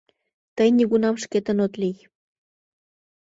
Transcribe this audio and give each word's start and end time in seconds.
—Тый 0.55 0.69
нигунам 0.77 1.15
шкетын 1.23 1.57
от 1.65 1.73
лий. 1.81 1.97